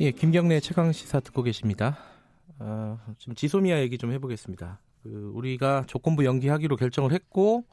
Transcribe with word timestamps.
예, 0.00 0.12
김경래 0.12 0.60
최강 0.60 0.92
시사 0.92 1.20
듣고 1.20 1.42
계십니다. 1.42 1.98
어, 2.58 2.98
지금 3.18 3.34
지소미아 3.34 3.80
얘기 3.80 3.98
좀 3.98 4.12
해보겠습니다. 4.12 4.80
그 5.02 5.30
우리가 5.34 5.84
조건부 5.86 6.24
연기하기로 6.24 6.76
결정을 6.76 7.12
했고 7.12 7.66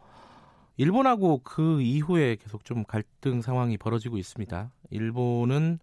일본하고 0.76 1.40
그 1.46 1.82
이후에 1.82 2.36
계속 2.36 2.66
좀 2.66 2.84
갈등 2.84 3.42
상황이 3.42 3.78
벌어지고 3.78 4.18
있습니다. 4.18 4.74
일본은 4.90 5.80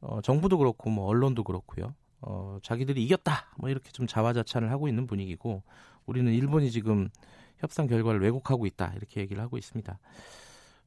어, 0.00 0.20
정부도 0.20 0.58
그렇고 0.58 0.90
뭐 0.90 1.06
언론도 1.06 1.42
그렇고요. 1.42 1.92
어, 2.20 2.58
자기들이 2.62 3.02
이겼다 3.02 3.56
뭐 3.58 3.68
이렇게 3.68 3.90
좀 3.90 4.06
자화자찬을 4.06 4.70
하고 4.70 4.86
있는 4.86 5.08
분위기고 5.08 5.64
우리는 6.06 6.32
일본이 6.32 6.70
지금 6.70 7.08
협상 7.58 7.88
결과를 7.88 8.20
왜곡하고 8.20 8.64
있다 8.66 8.92
이렇게 8.94 9.22
얘기를 9.22 9.42
하고 9.42 9.58
있습니다. 9.58 9.98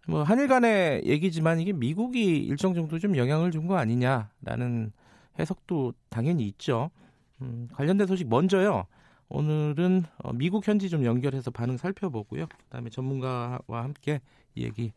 뭐 0.08 0.24
한일 0.24 0.48
간의 0.48 1.04
얘기지만 1.06 1.60
이게 1.60 1.72
미국이 1.74 2.38
일정 2.38 2.74
정도 2.74 3.00
좀 3.00 3.16
영향을 3.16 3.52
준 3.52 3.68
거 3.68 3.78
아니냐라는 3.78 4.92
해석도 5.40 5.94
당연히 6.10 6.46
있죠. 6.48 6.92
음, 7.42 7.70
관련된 7.74 8.06
소식 8.08 8.28
먼저요. 8.28 8.86
오늘은 9.30 10.04
어, 10.24 10.34
미국 10.34 10.68
현지 10.68 10.90
좀 10.90 11.06
연결해서 11.06 11.50
반응 11.52 11.78
살펴보고요. 11.78 12.46
그다음에 12.48 12.90
전문가와 12.90 13.62
함께 13.70 14.20
이 14.56 14.64
얘기 14.64 14.92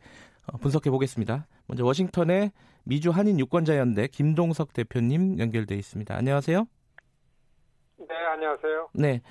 어, 0.47 0.57
분석해 0.59 0.91
보겠습니다. 0.91 1.47
먼저 1.69 1.85
워싱턴의 1.85 2.51
미주 2.85 3.11
한인 3.11 3.39
유권자 3.39 3.79
연대 3.79 4.09
김동석 4.09 4.73
대표님 4.73 5.39
연결돼 5.39 5.77
있습니다. 5.77 6.15
안녕하세요. 6.15 6.67
네, 7.99 8.15
안녕하세요. 8.33 8.89
네. 8.95 9.23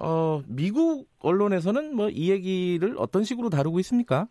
어, 0.00 0.42
미국 0.46 1.08
언론에서는 1.20 1.96
뭐 1.96 2.10
이 2.10 2.30
얘기를 2.30 2.94
어떤 2.98 3.24
식으로 3.24 3.48
다루고 3.50 3.80
있습니까? 3.80 4.28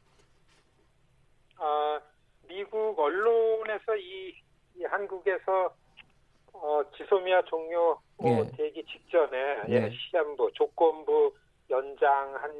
아, 2.67 2.69
미국 2.69 2.99
언론에서 2.99 3.95
이, 3.95 4.33
이 4.75 4.83
한국에서 4.83 5.73
어, 6.53 6.81
지소미아 6.95 7.43
종료 7.43 7.97
예. 8.23 8.51
되기 8.57 8.83
직전에 8.85 9.61
예. 9.69 9.73
예, 9.73 9.89
시한부 9.91 10.51
조건부 10.53 11.33
연장한 11.69 12.51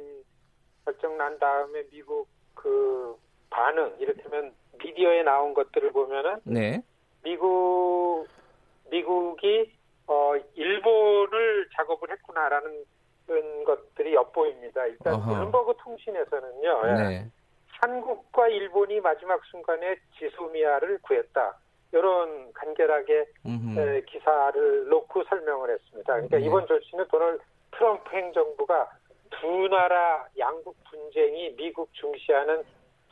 결정 0.84 1.16
난 1.16 1.38
다음에 1.38 1.82
미국 1.90 2.28
그 2.54 3.16
반응 3.50 3.94
이를테면 3.98 4.54
미디어에 4.82 5.22
나온 5.22 5.52
것들을 5.54 5.92
보면은 5.92 6.40
네. 6.44 6.82
미국 7.22 8.26
미국이 8.90 9.72
어 10.06 10.34
일본을 10.54 11.68
작업을 11.76 12.10
했구나라는 12.12 12.84
것들이 13.66 14.14
엿보입니다. 14.14 14.86
일단. 14.86 15.20
블룸버그 15.20 15.74
통신에서는요. 15.82 16.82
예. 16.86 16.92
네. 16.92 17.30
한국과 17.80 18.48
일본이 18.48 19.00
마지막 19.00 19.44
순간에 19.44 19.96
지소미아를 20.18 20.98
구했다. 21.02 21.56
이런 21.92 22.52
간결하게 22.52 23.26
에, 23.78 24.00
기사를 24.02 24.88
놓고 24.88 25.24
설명을 25.24 25.70
했습니다. 25.70 26.12
그러니까 26.12 26.38
네. 26.38 26.44
이번 26.44 26.66
조치는 26.66 27.08
도널드 27.08 27.42
트럼프 27.72 28.10
행정부가 28.14 28.90
두 29.30 29.68
나라 29.68 30.26
양국 30.38 30.76
분쟁이 30.90 31.54
미국 31.56 31.92
중시하는 31.94 32.62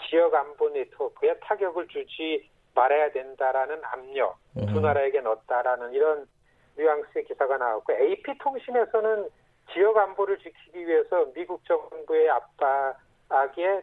지역 0.08 0.34
안보 0.34 0.68
네트워크에 0.68 1.38
타격을 1.40 1.88
주지 1.88 2.48
말아야 2.74 3.10
된다라는 3.12 3.82
압력 3.84 4.36
음. 4.58 4.66
두 4.66 4.80
나라에게 4.80 5.20
넣었다라는 5.20 5.94
이런 5.94 6.26
뉘앙스의 6.76 7.24
기사가 7.24 7.56
나왔고 7.56 7.94
AP 7.94 8.36
통신에서는 8.38 9.28
지역 9.72 9.96
안보를 9.96 10.38
지키기 10.38 10.86
위해서 10.86 11.26
미국 11.34 11.64
정부의 11.64 12.28
압박에 12.28 13.82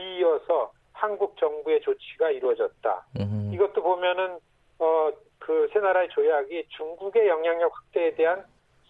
뒤이어서 0.00 0.72
한국 0.92 1.36
정부의 1.38 1.80
조치가 1.80 2.30
이루어졌다. 2.30 3.06
음. 3.20 3.50
이것도 3.54 3.82
보면은 3.82 4.38
어 4.78 5.10
그 5.38 5.68
세 5.72 5.78
나라의 5.78 6.08
조약이 6.08 6.66
중국의 6.70 7.28
영향력 7.28 7.72
확대에 7.76 8.14
대한 8.14 8.44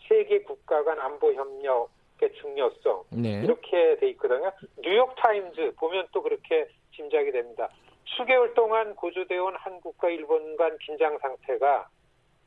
세계 0.09 0.41
국가 0.43 0.83
간 0.85 0.99
안보 1.01 1.33
협력의 1.35 2.33
중요성 2.41 3.05
네. 3.11 3.43
이렇게 3.43 3.97
돼 3.99 4.09
있거든요. 4.11 4.53
뉴욕 4.79 5.15
타임즈 5.17 5.75
보면 5.79 6.07
또 6.13 6.23
그렇게 6.23 6.69
짐작이 6.95 7.33
됩니다. 7.33 7.69
수개월 8.07 8.55
동안 8.55 8.95
고조되어 8.95 9.45
온 9.45 9.57
한국과 9.57 10.09
일본 10.09 10.57
간 10.57 10.79
긴장 10.79 11.19
상태가 11.19 11.89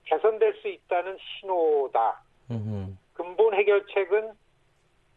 개선될 0.05 0.55
수 0.61 0.69
있다는 0.69 1.17
신호다. 1.19 2.21
음흠. 2.49 2.93
근본 3.13 3.53
해결책은 3.53 4.31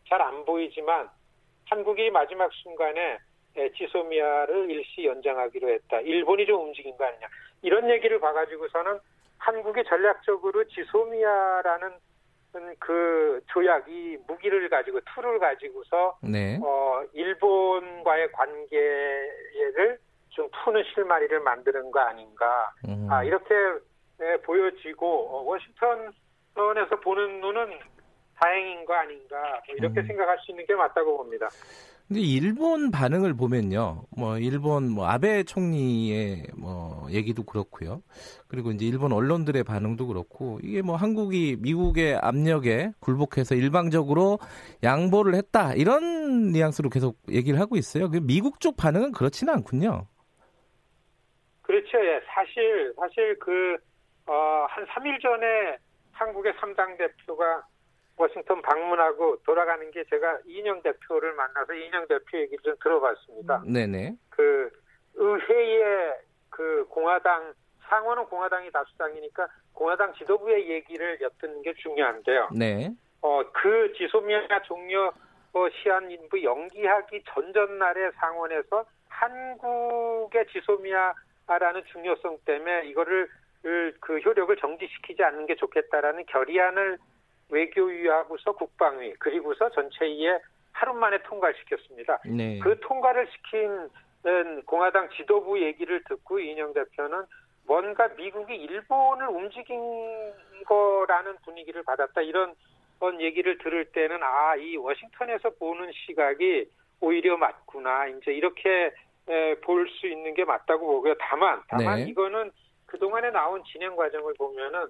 잘 0.08 0.20
안 0.20 0.44
보이지만 0.44 1.08
한국이 1.70 2.10
마지막 2.10 2.52
순간에 2.52 3.18
지소미아를 3.76 4.70
일시 4.70 5.04
연장하기로 5.04 5.68
했다. 5.68 6.00
일본이 6.00 6.46
좀 6.46 6.66
움직인 6.66 6.96
거 6.96 7.04
아니냐. 7.04 7.26
이런 7.62 7.88
얘기를 7.90 8.18
봐가지고서는 8.20 8.98
한국이 9.38 9.82
전략적으로 9.84 10.64
지소미아라는 10.68 11.92
그 12.78 13.40
조약이 13.48 14.18
무기를 14.26 14.68
가지고 14.68 15.00
tool을 15.14 15.38
가지고서 15.38 16.18
네. 16.22 16.60
어 16.62 17.02
일본과의 17.12 18.30
관계를 18.32 19.98
좀 20.28 20.48
푸는 20.50 20.82
실마리를 20.94 21.40
만드는 21.40 21.90
거 21.90 22.00
아닌가 22.00 22.72
음. 22.86 23.08
아 23.10 23.24
이렇게 23.24 23.54
네, 24.18 24.36
보여지고 24.42 25.06
어, 25.06 25.42
워싱턴에서 25.44 27.00
보는 27.02 27.40
눈은 27.40 27.78
다행인 28.38 28.84
거 28.84 28.94
아닌가 28.94 29.62
뭐 29.66 29.76
이렇게 29.76 30.00
음. 30.00 30.06
생각할 30.06 30.38
수 30.40 30.50
있는 30.50 30.66
게 30.66 30.74
맞다고 30.74 31.16
봅니다. 31.16 31.48
근데 32.08 32.20
일본 32.20 32.90
반응을 32.90 33.34
보면요, 33.34 34.04
뭐 34.16 34.38
일본 34.38 34.90
뭐 34.90 35.06
아베 35.06 35.44
총리의 35.44 36.48
뭐 36.56 37.06
얘기도 37.10 37.42
그렇고요. 37.42 38.02
그리고 38.48 38.70
이제 38.70 38.84
일본 38.84 39.12
언론들의 39.12 39.64
반응도 39.64 40.06
그렇고 40.06 40.58
이게 40.62 40.82
뭐 40.82 40.96
한국이 40.96 41.56
미국의 41.60 42.16
압력에 42.16 42.92
굴복해서 43.00 43.54
일방적으로 43.54 44.38
양보를 44.82 45.34
했다 45.34 45.72
이런 45.74 46.52
뉘앙스로 46.52 46.90
계속 46.90 47.16
얘기를 47.30 47.58
하고 47.58 47.76
있어요. 47.76 48.10
그 48.10 48.18
미국 48.22 48.60
쪽 48.60 48.76
반응은 48.76 49.12
그렇지는 49.12 49.54
않군요. 49.54 50.06
그렇죠. 51.62 51.98
예. 52.04 52.20
사실 52.26 52.92
사실 52.98 53.38
그 53.38 53.78
어, 54.26 54.66
한 54.68 54.84
3일 54.86 55.20
전에 55.22 55.78
한국의 56.12 56.52
3당 56.54 56.98
대표가 56.98 57.64
워싱턴 58.22 58.62
방문하고 58.62 59.42
돌아가는 59.44 59.90
게 59.90 60.04
제가 60.04 60.38
이인영 60.46 60.82
대표를 60.82 61.34
만나서 61.34 61.74
이인영 61.74 62.06
대표 62.06 62.38
얘기를 62.38 62.62
좀 62.62 62.76
들어봤습니다. 62.80 63.64
네네. 63.66 64.16
그 64.30 64.70
의회의 65.14 66.14
그 66.50 66.86
공화당 66.88 67.52
상원은 67.88 68.24
공화당이 68.26 68.70
다수당이니까 68.70 69.48
공화당 69.74 70.14
지도부의 70.14 70.70
얘기를 70.70 71.20
엿듣는 71.20 71.62
게 71.62 71.74
중요한데요. 71.74 72.50
네. 72.56 72.90
어, 73.20 73.42
그 73.52 73.92
지소미아 73.96 74.62
종료 74.62 75.12
어, 75.52 75.68
시한 75.70 76.10
인부 76.10 76.42
연기하기 76.42 77.24
전전날에 77.28 78.12
상원에서 78.12 78.84
한국의 79.08 80.46
지소미아라는 80.52 81.84
중요성 81.92 82.38
때문에 82.46 82.86
이거를 82.86 83.28
그 84.00 84.18
효력을 84.18 84.56
정지시키지 84.56 85.22
않는 85.22 85.46
게 85.46 85.54
좋겠다라는 85.56 86.26
결의안을 86.26 86.98
외교위하고서 87.52 88.52
국방위 88.52 89.12
그리고서 89.18 89.70
전체위에 89.70 90.38
하루 90.72 90.94
만에 90.94 91.18
통과시켰습니다. 91.22 92.18
네. 92.26 92.58
그 92.58 92.80
통과를 92.80 93.28
시킨 93.30 93.88
공화당 94.66 95.08
지도부 95.10 95.60
얘기를 95.60 96.02
듣고 96.04 96.40
이인영 96.40 96.72
대표는 96.72 97.24
뭔가 97.66 98.08
미국이 98.16 98.54
일본을 98.56 99.28
움직인 99.28 99.78
거라는 100.66 101.36
분위기를 101.44 101.82
받았다 101.84 102.22
이런 102.22 102.54
얘기를 103.20 103.58
들을 103.58 103.84
때는 103.86 104.18
아 104.22 104.56
이 104.56 104.76
워싱턴에서 104.76 105.50
보는 105.58 105.90
시각이 105.92 106.66
오히려 107.00 107.36
맞구나 107.36 108.06
이제 108.08 108.32
이렇게 108.32 108.92
볼 109.62 109.88
수 109.88 110.06
있는 110.08 110.34
게 110.34 110.44
맞다고 110.44 110.86
보고요. 110.86 111.14
다만 111.20 111.62
다만 111.68 111.96
네. 111.98 112.04
이거는 112.08 112.50
그 112.86 112.98
동안에 112.98 113.30
나온 113.30 113.62
진행 113.64 113.94
과정을 113.96 114.34
보면은 114.34 114.86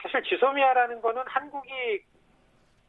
사실 0.00 0.22
지소미아라는 0.24 1.00
거는 1.00 1.22
한국이 1.26 2.02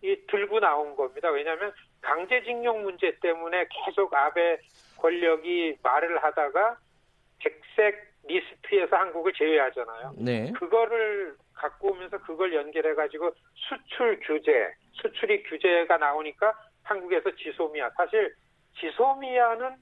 이 0.01 0.17
들고 0.27 0.59
나온 0.59 0.95
겁니다. 0.95 1.29
왜냐하면 1.29 1.73
강제징용 2.01 2.83
문제 2.83 3.17
때문에 3.21 3.67
계속 3.85 4.13
아베 4.13 4.59
권력이 4.97 5.77
말을 5.81 6.21
하다가 6.23 6.77
백색 7.39 8.13
리스트에서 8.25 8.95
한국을 8.95 9.33
제외하잖아요. 9.33 10.13
네. 10.17 10.51
그거를 10.53 11.35
갖고 11.53 11.91
오면서 11.91 12.17
그걸 12.19 12.53
연결해 12.53 12.95
가지고 12.95 13.31
수출 13.53 14.19
규제, 14.21 14.73
수출이 14.93 15.43
규제가 15.43 15.97
나오니까 15.97 16.53
한국에서 16.83 17.33
지소미아 17.35 17.89
사실 17.91 18.33
지소미아는 18.79 19.75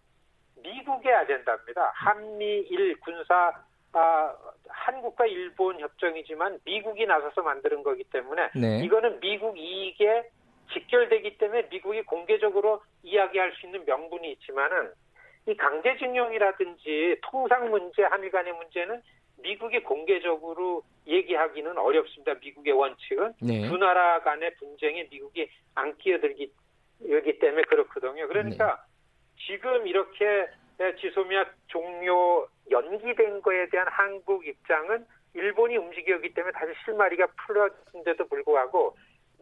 미국의 0.62 1.14
아젠다입니다. 1.14 1.92
한미일 1.96 3.00
군사 3.00 3.52
아, 3.94 4.34
한국과 4.74 5.26
일본 5.26 5.80
협정이지만 5.80 6.60
미국이 6.66 7.06
나서서 7.06 7.42
만드는 7.42 7.84
거기 7.84 8.04
때문에 8.06 8.50
네. 8.56 8.84
이거는 8.84 9.20
미국 9.20 9.58
이익에 9.58 10.30
직결되기 10.74 11.38
때문에 11.38 11.68
미국이 11.70 12.02
공개적으로 12.04 12.82
이야기할 13.04 13.54
수 13.54 13.66
있는 13.66 13.86
명분이 13.86 14.32
있지만은 14.34 14.92
이 15.48 15.56
강제징용이라든지 15.56 17.18
통상 17.24 17.70
문제, 17.70 18.04
한일 18.04 18.32
간의 18.32 18.54
문제는 18.54 19.02
미국이 19.42 19.82
공개적으로 19.82 20.84
얘기하기는 21.08 21.78
어렵습니다. 21.78 22.36
미국의 22.36 22.74
원칙은 22.74 23.34
네. 23.42 23.68
두 23.68 23.78
나라 23.78 24.22
간의 24.22 24.56
분쟁에 24.56 25.08
미국이 25.10 25.50
안 25.76 25.98
끼어들기 25.98 26.52
기 27.24 27.40
때문에 27.40 27.64
그렇거든요. 27.64 28.28
그러니까 28.28 28.76
네. 28.76 29.46
지금 29.48 29.88
이렇게 29.88 30.48
지소미아 31.00 31.46
종료 31.68 32.48
연기된 32.72 33.42
거에 33.42 33.68
대한 33.70 33.88
한국 33.90 34.46
입장은 34.48 35.06
일본이 35.34 35.78
움직였기 35.78 36.34
때문에 36.34 36.52
다시 36.54 36.74
실마리가 36.86 37.28
풀어진데도 37.46 38.28
불구하고 38.28 38.96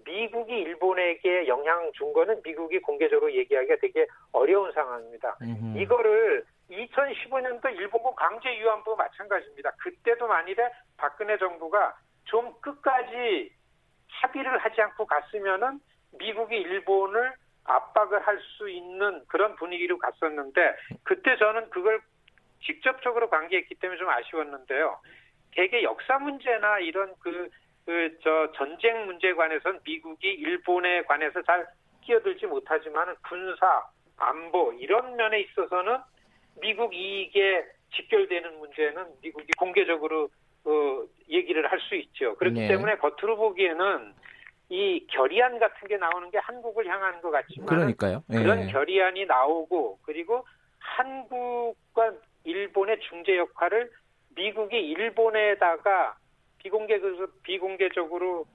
미국이 0.06 0.54
일본에게 0.54 1.48
영향 1.48 1.92
준 1.94 2.14
거는 2.14 2.42
미국이 2.44 2.80
공개적으로 2.80 3.32
얘기하기가 3.34 3.76
되게 3.82 4.08
어려운 4.32 4.72
상황입니다. 4.72 5.38
음흠. 5.42 5.80
이거를 5.80 6.46
2015년도 6.70 7.76
일본군 7.76 8.16
강제 8.16 8.56
유한부 8.58 8.96
마찬가지입니다. 8.96 9.72
그때도 9.80 10.28
만일에 10.28 10.70
박근혜 10.98 11.38
정부가 11.38 11.96
좀 12.26 12.54
끝까지 12.62 13.52
합의를 14.08 14.58
하지 14.60 14.82
않고 14.82 15.06
갔으면은 15.06 15.80
미국이 16.18 16.58
일본을 16.58 17.34
압박을 17.66 18.26
할 18.26 18.40
수 18.58 18.70
있는 18.70 19.24
그런 19.28 19.56
분위기로 19.56 19.98
갔었는데 19.98 20.76
그때 21.04 21.38
저는 21.38 21.70
그걸 21.70 22.02
직접적으로 22.66 23.30
관계했기 23.30 23.76
때문에 23.76 23.98
좀 23.98 24.10
아쉬웠는데요. 24.10 25.00
대개 25.52 25.84
역사 25.84 26.20
문제나 26.20 26.80
이런 26.80 27.14
그, 27.20 27.50
그, 27.86 28.18
저, 28.24 28.52
전쟁 28.56 29.06
문제에 29.06 29.34
관해서는 29.34 29.80
미국이 29.84 30.28
일본에 30.28 31.04
관해서 31.04 31.42
잘 31.44 31.68
끼어들지 32.02 32.46
못하지만 32.46 33.16
군사, 33.28 33.84
안보, 34.18 34.74
이런 34.74 35.16
면에 35.16 35.42
있어서는 35.42 35.98
미국 36.62 36.94
이익에 36.94 37.66
직결되는 37.96 38.60
문제는 38.60 39.06
미국이 39.22 39.52
공개적으로, 39.58 40.30
어, 40.66 41.04
얘기를 41.30 41.70
할 41.72 41.80
수 41.82 41.96
있죠. 41.96 42.36
그렇기 42.36 42.60
네. 42.60 42.68
때문에 42.68 42.98
겉으로 42.98 43.38
보기에는 43.38 44.14
이 44.70 45.08
결의안 45.08 45.58
같은 45.58 45.88
게 45.88 45.98
나오는 45.98 46.30
게 46.30 46.38
한국을 46.38 46.86
향하는 46.86 47.22
것 47.22 47.32
같지만 47.32 47.66
그러니까요. 47.68 48.24
예. 48.32 48.38
그런 48.38 48.68
결의안이 48.68 49.26
나오고 49.26 50.00
그리고 50.04 50.46
한국과 50.80 52.14
일본의 52.50 53.00
중재 53.10 53.38
역할을 53.38 53.92
미국이 54.36 54.78
일본에다가 54.78 56.18
비공개 56.58 57.00
비공개적으로 57.44 58.46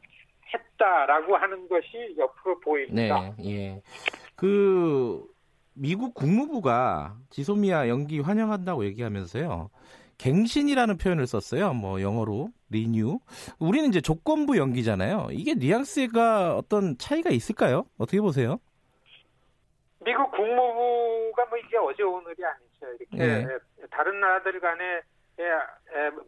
했다라고 0.53 1.37
하는 1.37 1.69
것이 1.69 2.15
옆으로 2.19 2.61
보입니다. 2.61 3.35
네, 3.39 3.51
예. 3.51 3.83
그 4.37 5.25
미국 5.75 6.15
국무부가 6.15 7.17
지소미아 7.31 7.89
연기 7.89 8.21
환영한다고 8.21 8.85
얘기하면서요. 8.85 9.71
갱신이라는 10.19 10.97
표현을 10.99 11.27
썼어요. 11.27 11.73
뭐 11.75 12.01
영어로 12.01 12.51
리뉴. 12.71 13.19
우리는 13.59 13.89
이제 13.89 14.01
조건부 14.01 14.57
연기잖아요. 14.57 15.29
이게 15.33 15.55
뉘앙스가 15.55 16.57
어떤 16.57 16.97
차이가 16.99 17.31
있을까요? 17.31 17.85
어떻게 17.99 18.21
보세요? 18.21 18.59
미국 20.05 20.31
국무부가 20.33 21.47
뭐 21.47 21.59
이게 21.59 21.77
어제 21.79 22.03
오늘이 22.03 22.37
아니죠. 22.45 22.87
이렇게 23.01 23.17
네. 23.17 23.59
다른 23.91 24.21
나라들 24.21 24.61
간에 24.61 25.03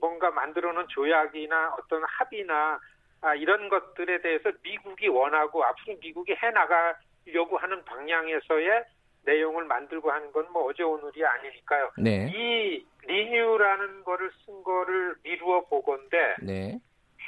뭔가 0.00 0.30
만들어 0.30 0.72
놓은 0.72 0.86
조약이나 0.88 1.74
어떤 1.78 2.02
합의나 2.04 2.80
아, 3.22 3.34
이런 3.34 3.68
것들에 3.68 4.20
대해서 4.20 4.50
미국이 4.62 5.08
원하고 5.08 5.64
앞으로 5.64 5.96
미국이 6.00 6.32
해 6.32 6.50
나가려고 6.50 7.56
하는 7.58 7.84
방향에서의 7.84 8.84
내용을 9.24 9.64
만들고 9.64 10.10
하는 10.10 10.30
건 10.32 10.46
뭐 10.52 10.64
어제 10.66 10.82
오늘이 10.82 11.24
아니니까요. 11.24 11.90
네. 11.98 12.30
이 12.34 12.86
리뉴라는 13.02 14.04
거를 14.04 14.30
쓴 14.44 14.62
거를 14.62 15.16
미루어 15.22 15.62
보건데 15.66 16.36
네. 16.42 16.78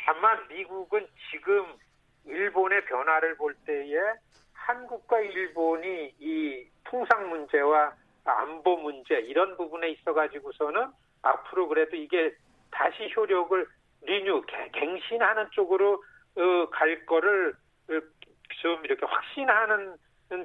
다만 0.06 0.46
미국은 0.48 1.06
지금 1.30 1.66
일본의 2.26 2.84
변화를 2.84 3.36
볼 3.36 3.54
때에 3.66 3.96
한국과 4.69 5.20
일본이 5.20 6.12
이 6.20 6.67
통상 6.85 7.31
문제와 7.31 7.94
안보 8.25 8.76
문제 8.76 9.15
이런 9.20 9.56
부분에 9.56 9.91
있어 9.93 10.12
가지고서는 10.12 10.88
앞으로 11.23 11.69
그래도 11.69 11.97
이게 11.97 12.35
다시 12.70 13.11
효력을 13.17 13.67
리뉴 14.03 14.43
갱신하는 14.73 15.47
쪽으로 15.53 16.03
어, 16.37 16.69
갈 16.70 17.06
거를 17.06 17.55
어, 17.88 18.00
좀 18.61 18.85
이렇게 18.85 19.06
확신하는 19.06 19.97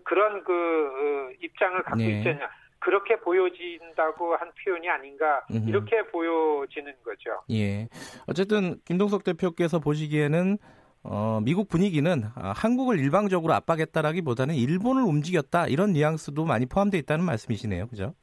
그런 0.05 0.43
그 0.45 0.53
어, 0.53 1.35
입장을 1.41 1.83
갖고 1.83 1.97
네. 1.97 2.19
있잖냐 2.19 2.49
그렇게 2.79 3.17
보여진다고 3.17 4.35
한 4.35 4.51
표현이 4.61 4.89
아닌가. 4.89 5.45
이렇게 5.49 6.03
보여지는 6.07 6.93
거죠. 7.05 7.41
예. 7.49 7.87
어쨌든 8.27 8.75
김동석 8.83 9.23
대표께서 9.23 9.79
보시기에는 9.79 10.57
어, 11.03 11.41
미국 11.43 11.67
분위기는 11.67 12.23
아, 12.35 12.53
한국을 12.55 12.97
일방적으로 12.99 13.53
압박했다라기보다는 13.53 14.55
일본을 14.55 15.03
움직였다 15.03 15.67
이런 15.67 15.91
뉘앙스도 15.93 16.45
많이 16.45 16.65
포함되어 16.65 16.99
있다는 16.99 17.25
말씀이시네요, 17.25 17.87
그죠? 17.87 18.13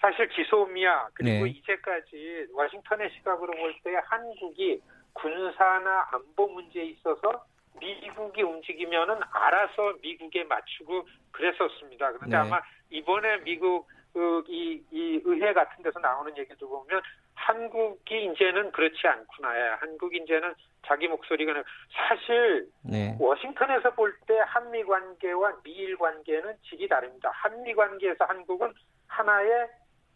사실 0.00 0.28
지소미아 0.28 1.08
그리고 1.14 1.46
네. 1.46 1.50
이제까지 1.50 2.48
워싱턴의 2.52 3.10
시각으로 3.16 3.52
볼 3.52 3.74
때 3.82 3.92
한국이 4.04 4.80
군사나 5.14 6.06
안보 6.12 6.48
문제에 6.48 6.84
있어서 6.84 7.44
미국이 7.80 8.42
움직이면은 8.42 9.16
알아서 9.30 9.94
미국에 10.02 10.44
맞추고 10.44 11.06
그랬었습니다. 11.32 12.12
그런데 12.12 12.36
네. 12.36 12.36
아마 12.36 12.60
이번에 12.90 13.38
미국 13.44 13.86
그, 13.86 13.93
이, 14.48 14.82
이 14.90 15.20
의회 15.24 15.52
같은 15.52 15.82
데서 15.82 15.98
나오는 15.98 16.36
얘기도 16.38 16.68
보면 16.68 17.00
한국이 17.34 18.26
이제는 18.26 18.70
그렇지 18.72 19.06
않구나. 19.06 19.56
예, 19.58 19.62
한국 19.80 20.14
이제는 20.14 20.54
자기 20.86 21.08
목소리가 21.08 21.52
나- 21.52 21.64
사실 21.92 22.68
네. 22.82 23.16
워싱턴에서 23.18 23.90
볼 23.94 24.14
때 24.26 24.38
한미 24.46 24.84
관계와 24.84 25.60
미일 25.62 25.96
관계는 25.98 26.54
질이 26.68 26.86
다릅니다. 26.88 27.30
한미 27.32 27.74
관계에서 27.74 28.24
한국은 28.24 28.72
하나의 29.08 29.68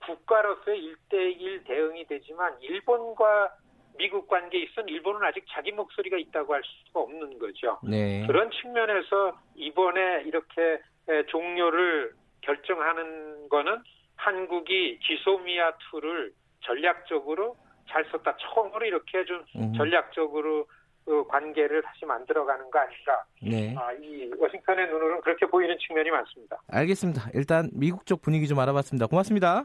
국가로서의 0.06 0.78
일대일 0.78 1.64
대응이 1.64 2.06
되지만 2.06 2.56
일본과 2.60 3.52
미국 3.98 4.28
관계에 4.28 4.62
있어는 4.62 4.88
일본은 4.90 5.22
아직 5.26 5.44
자기 5.50 5.72
목소리가 5.72 6.16
있다고 6.18 6.54
할 6.54 6.62
수가 6.64 7.00
없는 7.00 7.38
거죠. 7.40 7.78
네. 7.82 8.24
그런 8.28 8.48
측면에서 8.52 9.36
이번에 9.56 10.22
이렇게 10.24 10.80
에, 11.08 11.24
종료를 11.26 12.12
결정하는 12.40 13.48
거는 13.48 13.82
한국이 14.16 14.98
지소미아 15.02 15.72
2를 15.92 16.32
전략적으로 16.60 17.56
잘 17.88 18.04
썼다. 18.10 18.36
처음으로 18.36 18.84
이렇게 18.86 19.24
좀 19.24 19.44
음. 19.56 19.72
전략적으로 19.74 20.66
그 21.04 21.26
관계를 21.26 21.82
다시 21.82 22.04
만들어가는 22.04 22.70
거 22.70 22.78
아닌가. 22.78 23.24
네. 23.40 23.74
아, 23.78 23.92
이 23.94 24.30
워싱턴의 24.36 24.88
눈으로는 24.88 25.22
그렇게 25.22 25.46
보이는 25.46 25.74
측면이 25.78 26.10
많습니다. 26.10 26.60
알겠습니다. 26.68 27.30
일단 27.32 27.70
미국 27.72 28.04
쪽 28.04 28.20
분위기 28.20 28.46
좀 28.46 28.58
알아봤습니다. 28.58 29.06
고맙습니다. 29.06 29.64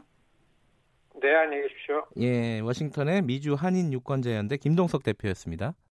네, 1.20 1.34
안녕히 1.34 1.62
계십시오. 1.64 2.06
예, 2.18 2.60
워싱턴의 2.60 3.22
미주 3.22 3.54
한인 3.54 3.92
유권자연대 3.92 4.56
김동석 4.56 5.02
대표였습니다. 5.02 5.74